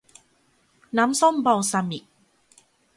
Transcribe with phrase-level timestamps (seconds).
[0.97, 2.03] น้ำส้มบัลซามิก